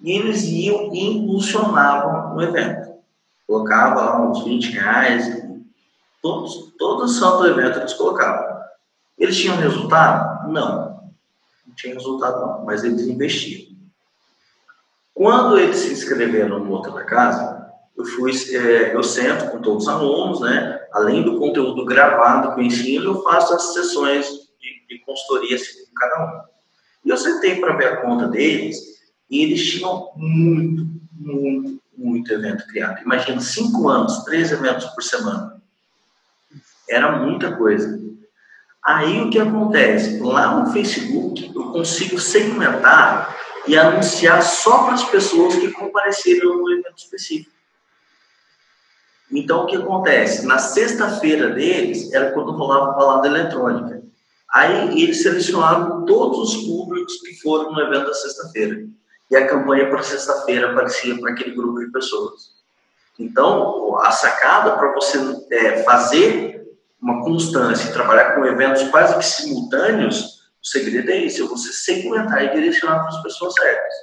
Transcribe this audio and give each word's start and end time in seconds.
E 0.00 0.12
eles 0.12 0.42
iam 0.44 0.92
e 0.92 1.18
impulsionavam 1.18 2.36
o 2.36 2.42
evento. 2.42 2.96
Colocava 3.46 4.00
lá 4.00 4.22
uns 4.22 4.44
20 4.44 4.70
reais, 4.72 5.42
todos, 6.20 6.74
todo 6.78 7.08
santo 7.08 7.46
evento 7.46 7.78
eles 7.78 7.94
colocavam. 7.94 8.56
Eles 9.18 9.36
tinham 9.36 9.56
resultado? 9.56 10.50
Não. 10.50 11.10
Não 11.66 11.74
tinha 11.74 11.94
resultado 11.94 12.40
não, 12.40 12.64
mas 12.64 12.84
eles 12.84 13.06
investiam. 13.06 13.74
Quando 15.14 15.58
eles 15.58 15.76
se 15.76 15.92
inscreveram 15.92 16.58
no 16.58 16.72
Outra 16.72 16.92
da 16.92 17.04
Casa, 17.04 17.56
eu 17.96 18.04
fui, 18.04 18.32
é, 18.54 18.94
eu 18.94 19.02
sento 19.02 19.50
com 19.50 19.62
todos 19.62 19.84
os 19.84 19.88
alunos, 19.88 20.40
né? 20.40 20.78
Além 20.92 21.22
do 21.22 21.38
conteúdo 21.38 21.84
gravado 21.86 22.54
que 22.54 22.60
eu 22.60 22.64
ensino, 22.64 23.04
eu 23.06 23.22
faço 23.22 23.54
as 23.54 23.72
sessões 23.72 24.26
de, 24.60 24.86
de 24.86 24.98
consultoria 25.04 25.56
assim, 25.56 25.86
com 25.86 25.94
cada 25.94 26.24
um. 26.24 26.40
E 27.06 27.08
eu 27.08 27.16
sentei 27.16 27.58
para 27.60 27.76
ver 27.76 27.86
a 27.86 28.02
conta 28.02 28.28
deles 28.28 28.95
e 29.30 29.42
eles 29.42 29.70
tinham 29.70 30.12
muito, 30.16 30.86
muito, 31.12 31.82
muito 31.96 32.32
evento 32.32 32.66
criado. 32.66 33.02
Imagina, 33.02 33.40
cinco 33.40 33.88
anos, 33.88 34.24
três 34.24 34.52
eventos 34.52 34.86
por 34.86 35.02
semana. 35.02 35.60
Era 36.88 37.18
muita 37.18 37.56
coisa. 37.56 38.00
Aí 38.84 39.20
o 39.20 39.30
que 39.30 39.38
acontece? 39.38 40.20
Lá 40.20 40.60
no 40.60 40.72
Facebook 40.72 41.52
eu 41.52 41.72
consigo 41.72 42.20
segmentar 42.20 43.36
e 43.66 43.76
anunciar 43.76 44.40
só 44.42 44.84
para 44.84 44.94
as 44.94 45.04
pessoas 45.10 45.56
que 45.56 45.72
compareceram 45.72 46.56
no 46.56 46.70
evento 46.70 46.98
específico. 46.98 47.50
Então, 49.32 49.64
o 49.64 49.66
que 49.66 49.76
acontece? 49.76 50.46
Na 50.46 50.58
sexta-feira 50.58 51.50
deles, 51.50 52.12
era 52.12 52.30
quando 52.30 52.52
rolava 52.52 52.92
a 52.92 52.94
balada 52.94 53.26
eletrônica. 53.26 54.02
Aí, 54.48 55.02
eles 55.02 55.20
selecionaram 55.20 56.04
todos 56.04 56.54
os 56.54 56.64
públicos 56.64 57.20
que 57.20 57.34
foram 57.40 57.72
no 57.72 57.80
evento 57.80 58.06
da 58.06 58.14
sexta-feira. 58.14 58.86
E 59.30 59.36
a 59.36 59.46
campanha 59.46 59.88
para 59.88 60.02
sexta-feira 60.02 60.70
aparecia 60.70 61.18
para 61.18 61.32
aquele 61.32 61.54
grupo 61.54 61.80
de 61.80 61.90
pessoas. 61.90 62.56
Então, 63.18 63.98
a 63.98 64.10
sacada 64.12 64.76
para 64.76 64.92
você 64.92 65.18
é, 65.50 65.82
fazer 65.82 66.56
uma 67.00 67.22
constância 67.22 67.92
trabalhar 67.92 68.34
com 68.34 68.44
eventos 68.44 68.82
quase 68.88 69.16
que 69.16 69.24
simultâneos, 69.24 70.36
o 70.62 70.66
segredo 70.66 71.10
é 71.10 71.24
esse, 71.24 71.42
é 71.42 71.46
você 71.46 71.72
segmentar 71.72 72.44
e 72.44 72.54
direcionar 72.54 73.00
para 73.00 73.08
as 73.08 73.22
pessoas 73.22 73.54
certas. 73.54 73.94